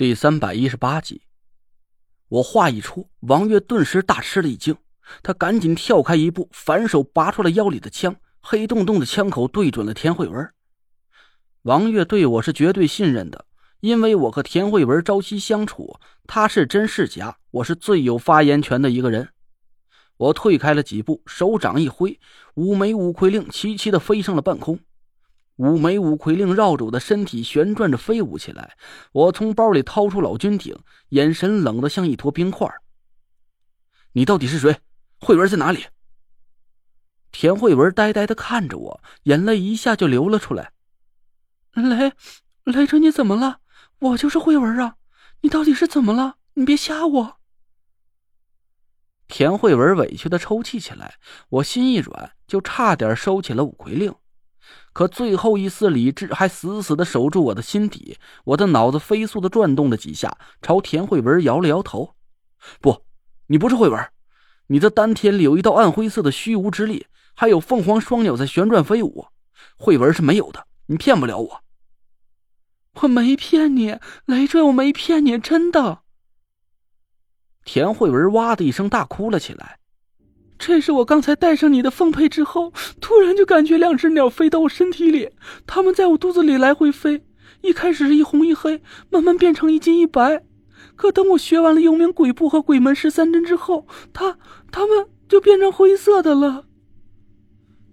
[0.00, 1.20] 第三百一十八集，
[2.30, 4.74] 我话一出，王月顿时大吃了一惊，
[5.22, 10.50] 他赶紧跳开一步，反手拔出了腰里的枪，黑洞洞的枪口对准了田慧文。
[11.64, 13.44] 王月对我是绝对信任的，
[13.80, 19.28] 因为我和田慧文朝夕相处，他是真是假，我是最有发言权的一个人。
[20.16, 22.18] 我退开了几步，手掌一挥，
[22.54, 24.80] 五枚五魁令齐齐的飞上了半空。
[25.60, 28.78] 五枚五魁令绕着我的身体旋转着飞舞起来，
[29.12, 30.74] 我从包里掏出老君鼎，
[31.10, 32.66] 眼神冷得像一坨冰块。
[34.12, 34.80] 你到底是谁？
[35.20, 35.84] 慧文在哪里？
[37.30, 40.72] 田慧文呆呆的看着我，眼泪一下就流了出来。
[41.74, 42.14] 雷，
[42.64, 43.60] 雷春，你怎么了？
[43.98, 44.96] 我就是慧文啊！
[45.42, 46.36] 你到底是怎么了？
[46.54, 47.36] 你别吓我！
[49.28, 51.16] 田慧文委屈的抽泣起来，
[51.50, 54.14] 我心一软，就差点收起了五魁令。
[54.92, 62.14] 可最后一丝理智还死死的守住我的心底，我的脑子飞速的转动了几下，朝田慧文摇了摇头
[62.80, 63.02] ：“不，
[63.46, 64.08] 你不是慧文，
[64.68, 69.26] 你的丹田里有一道暗灰色的虚无之力，还有凤凰双鸟在旋转飞舞，
[69.76, 71.64] 慧文是没有的，你骗不了我。
[73.02, 76.02] ”“我没骗你，雷坠，我没骗你，真的。”
[77.64, 79.79] 田慧文哇的一声大哭了起来。
[80.60, 85.30] 这是我刚才戴上你的凤佩之后，突然就感觉两只鸟飞到我身体里，
[85.66, 87.22] 它们在我肚子里来回飞。
[87.62, 90.42] 一开始是一红一黑，慢慢变成一金一白。
[90.96, 94.36] 可等我学完了幽冥鬼步和鬼门十三针之后，它
[94.70, 96.66] 它们就变成灰色的了。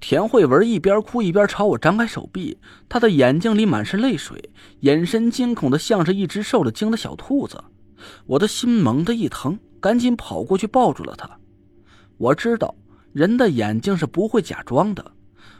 [0.00, 7.62] 田慧文一边哭一边朝我张开手臂，她的眼睛里满是泪水，眼神惊恐的像是一只受了惊的小兔子。
[8.26, 11.38] 我的心猛地一疼，赶紧跑过去抱住了她。
[12.18, 12.74] 我知道，
[13.12, 15.12] 人的眼睛是不会假装的，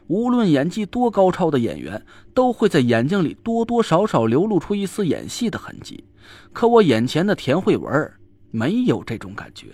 [0.09, 6.05] 无论演技多高超的演员，都会在眼睛里多多少少流露出一丝演戏的痕迹。
[6.53, 8.13] 可我眼前的田慧文
[8.51, 9.69] 没有这种感觉，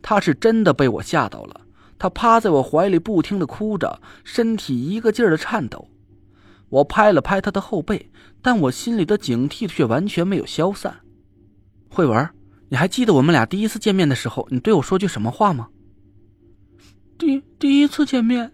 [0.00, 1.60] 她是真的被我吓到了。
[1.98, 5.88] 她趴在我怀里，不停的哭着，身体一个劲儿的颤抖。
[6.68, 8.10] 我拍了拍她的后背，
[8.40, 11.00] 但我心里的警惕却完全没有消散。
[11.90, 12.30] 慧文，
[12.68, 15.68] 你还记得我们俩第一次见面的时候，你对我说句什么话吗？
[17.20, 18.50] 第第一次见面，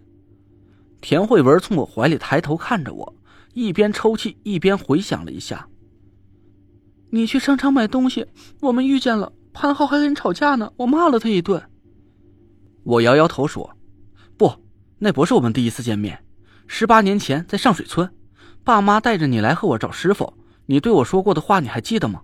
[0.99, 3.15] 田慧文从我怀里抬头看着我，
[3.53, 5.69] 一边抽泣一边回想了一下。
[7.09, 8.27] 你去商场买东西，
[8.59, 11.63] 我们遇见了，潘浩还跟你吵架呢，我骂了他一顿。
[12.83, 13.77] 我摇摇头说
[14.35, 14.51] ：“不，
[14.99, 16.25] 那不是我们第一次见面。
[16.67, 18.13] 十八年前在上水村，
[18.65, 20.33] 爸妈带着你来和我找师傅，
[20.65, 22.21] 你对我说过的话你还记得吗？”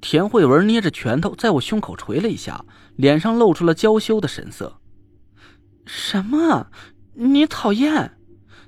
[0.00, 2.64] 田慧文捏着拳头在我胸口捶了一下，
[2.96, 4.80] 脸上露出了娇羞的神色。
[5.84, 6.68] 什么？
[7.14, 8.16] 你讨厌？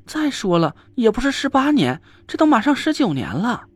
[0.04, 3.66] 再说了，也不是十八年，这都马上十九年了。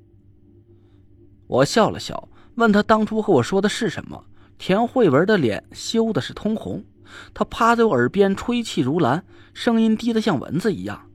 [1.46, 4.24] 我笑了笑，问他当初和我说的是什么。
[4.58, 6.84] 田慧文的脸羞的是通红，
[7.32, 9.24] 他趴在我耳边吹气如兰，
[9.54, 11.08] 声音低得像蚊子一样。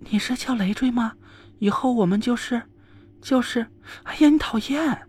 [0.00, 1.14] 你是叫累赘吗？
[1.58, 2.62] 以后我们就是。
[3.26, 3.66] 就是，
[4.04, 5.00] 哎呀，你讨厌！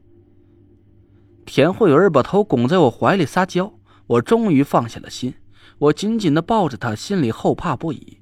[1.46, 3.72] 田慧文把头拱在我怀里撒娇，
[4.08, 5.36] 我终于放下了心，
[5.78, 8.18] 我紧紧的抱着她，心里后怕不已。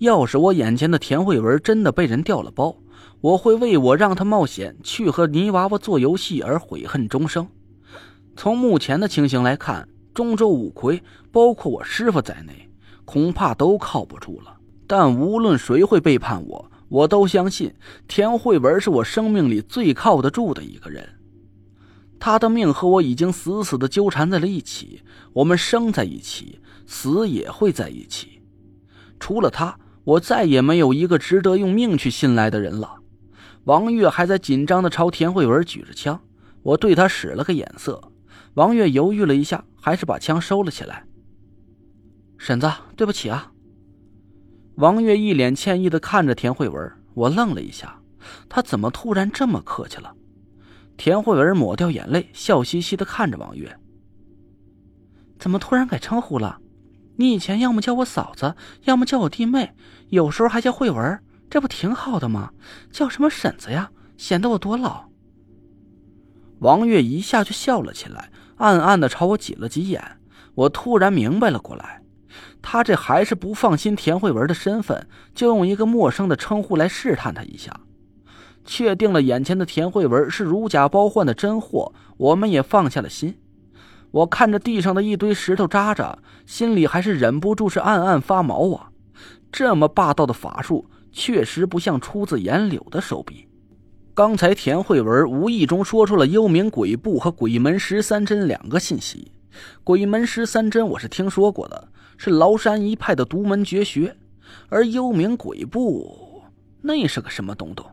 [0.00, 2.76] 要是我眼前的田慧文真的被人调了包，
[3.20, 7.46] 我会为我让她冒险去和泥娃娃做游戏而悔恨终生。
[8.34, 12.68] 从目前的情形来看，中州五魁，包括我师傅在内，
[13.04, 14.56] 恐怕都靠不住了。
[14.88, 16.68] 但无论谁会背叛我。
[16.88, 17.74] 我都相信
[18.06, 21.08] 田慧文是我生命里最靠得住的一个人，
[22.20, 25.02] 他的命和我已经死死的纠缠在了一起，
[25.32, 28.42] 我们生在一起，死也会在一起。
[29.18, 32.96] 除了他，我再也没有一个值得用命去信赖的人了。
[33.64, 36.20] 王月还在紧张的朝田慧文举着枪，
[36.62, 38.12] 我对他使了个眼色，
[38.54, 41.06] 王月犹豫了一下，还是把枪收了起来。
[42.36, 43.53] 婶子，对不起啊。
[44.76, 48.00] 王月一脸歉意的看着田慧文，我愣了一下，
[48.48, 50.12] 他怎么突然这么客气了？
[50.96, 53.78] 田慧文抹掉眼泪，笑嘻嘻的看着王月
[55.38, 56.58] ：“怎么突然改称呼了？
[57.16, 59.72] 你以前要么叫我嫂子，要么叫我弟妹，
[60.08, 62.50] 有时候还叫慧文，这不挺好的吗？
[62.90, 65.04] 叫什么婶子呀，显得我多老。”
[66.58, 70.02] 王月一下就笑了起来，暗暗的朝我挤了挤眼。
[70.56, 72.03] 我突然明白了过来。
[72.62, 77.80] 他这还是不放心田慧文的身份，就用一个陌生的称呼来试探他一下。
[78.64, 83.36] 确定了眼前的田慧文是如假包换的真货，我们也放下了心。
[84.10, 88.90] 我看着地上的一堆石头渣渣，心里还是忍不住是暗暗发毛啊！
[89.52, 93.46] 这么霸道的法术，确实不像出自颜柳的手笔。
[94.14, 99.32] 刚才田慧文无意中说出了幽冥鬼步和鬼门十三针两个信息。
[99.82, 104.16] 鬼门十三针我是听说过的，是崂山一派的独门绝学，
[104.68, 106.42] 而幽冥鬼步
[106.82, 107.86] 那是个什么东东？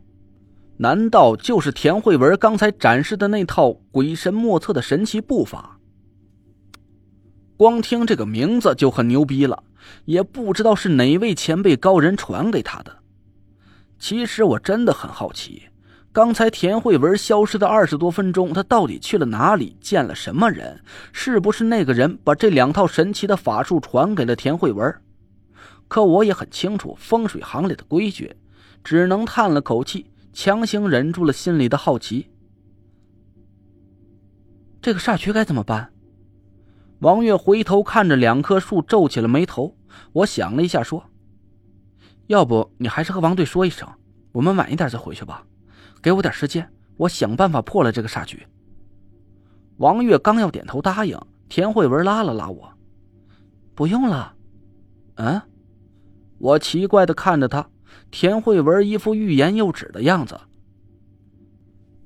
[0.77, 5.79] 难道就是田慧文刚才展示的那套鬼神莫测的神奇步法？
[7.55, 9.63] 光听这个名字就很牛逼了，
[10.05, 12.97] 也不知道是哪位前辈高人传给他的。
[13.99, 15.63] 其实我真的很好奇。
[16.13, 19.77] 刚才田慧文消失的二十多分钟，他到底去了哪里？
[19.79, 20.83] 见了什么人？
[21.13, 24.93] 是不是那个人把这两套神奇的法术传给了田慧文？
[25.87, 28.35] 可我也很清楚风水行里的规矩，
[28.83, 32.27] 只能叹了口气，强行忍住了心里的好奇。
[34.81, 35.93] 这个煞局该怎么办？
[36.99, 39.77] 王月回头看着两棵树，皱起了眉头。
[40.11, 41.05] 我想了一下，说
[42.27, 43.87] ：“要不你还是和王队说一声，
[44.33, 45.45] 我们晚一点再回去吧。”
[46.01, 46.67] 给我点时间，
[46.97, 48.45] 我想办法破了这个煞局。
[49.77, 51.19] 王月刚要点头答应，
[51.49, 52.73] 田慧文拉了拉我
[53.75, 54.35] ：“不用了。”
[55.15, 55.41] 嗯，
[56.39, 57.67] 我奇怪的看着他，
[58.09, 60.39] 田慧文一副欲言又止的样子。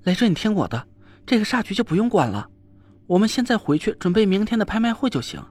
[0.03, 0.87] 雷震，你听我的，
[1.25, 2.49] 这个煞局就不用管了，
[3.07, 5.41] 我们现在回去准备明天的拍卖会就行。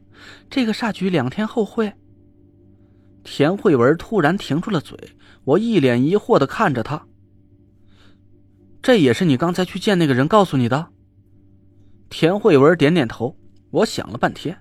[0.50, 1.92] 这个煞局两天后会。
[3.22, 4.98] 田慧文突然停住了嘴，
[5.44, 7.06] 我一脸疑惑的看着他。
[8.84, 10.88] 这也是你刚才去见那个人告诉你的？
[12.10, 13.34] 田慧文点点头。
[13.70, 14.58] 我想了半天，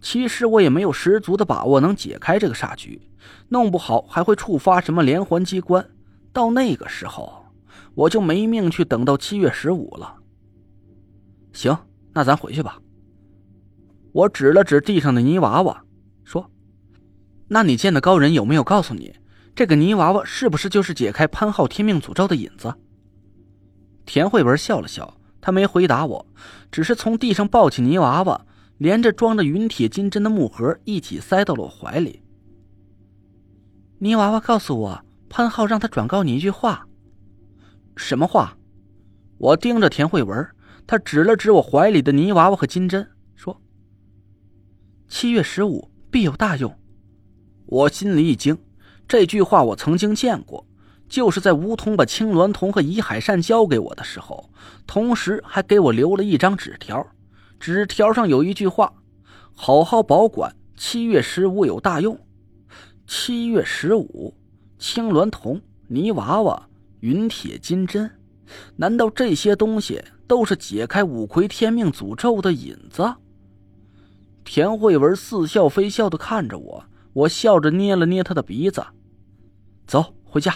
[0.00, 3.02] 其实我也没有十足的把握能解开这个煞局，
[3.48, 5.84] 弄不好还会触发什么连环机关。
[6.32, 7.46] 到那个时候，
[7.96, 10.18] 我就没命去等到七月十五了。
[11.52, 11.76] 行，
[12.12, 12.78] 那咱回去吧。
[14.12, 15.82] 我指了指地上的泥娃娃，
[16.22, 16.48] 说
[17.50, 19.16] ：“那你见的高人有没有告诉你，
[19.52, 22.72] 这个泥娃娃是不是就是解开潘浩天命诅咒的引子？”
[24.06, 26.26] 田慧文笑了笑，他没回答我，
[26.70, 28.46] 只是从地上抱起泥娃娃，
[28.78, 32.22] 连着装着云铁金针的木盒一起塞到了我怀里。
[33.98, 36.86] 泥娃娃告诉我，潘浩让他转告你一句话。
[37.96, 38.56] 什么话？
[39.38, 40.46] 我盯着田慧文，
[40.86, 43.60] 他指了指我怀里的泥娃娃和金针，说
[45.08, 46.76] ：“七月十五必有大用。”
[47.66, 48.56] 我心里一惊，
[49.08, 50.66] 这句话我曾经见过。
[51.08, 54.50] 就是在吴桐把青鸾铜和怡海扇交给我的时候，
[54.86, 57.06] 同时还给我留了一张纸条，
[57.60, 58.92] 纸条上有一句话
[59.54, 62.18] ：“好好保管，七月十五有大用。”
[63.06, 64.34] 七月十五，
[64.78, 66.68] 青鸾铜、泥娃娃、
[67.00, 68.10] 云铁金针，
[68.76, 73.14] 难道这些东西都是解开五魁天命诅咒的引子？
[74.42, 78.84] 田慧文似笑非笑的看着我，我笑着捏了捏他的鼻子
[79.86, 80.54] ：“走，回家。”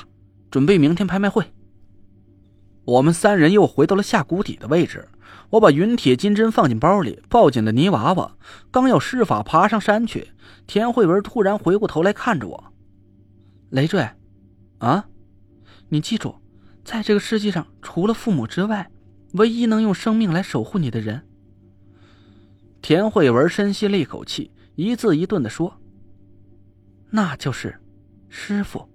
[0.50, 1.52] 准备明天拍卖会。
[2.84, 5.08] 我们三人又回到了下谷底的位置。
[5.50, 8.36] 我把云铁金针放进包里，抱紧了泥娃娃，
[8.70, 10.28] 刚要施法爬上山去，
[10.66, 12.72] 田慧文突然回过头来看着我
[13.70, 14.06] ：“累赘，
[14.78, 15.08] 啊，
[15.88, 16.36] 你记住，
[16.84, 18.90] 在这个世界上，除了父母之外，
[19.32, 21.26] 唯一能用生命来守护你的人。”
[22.82, 25.80] 田慧文深吸了一口气，一字一顿的说
[27.10, 27.80] ：“那就是
[28.28, 28.86] 师傅。”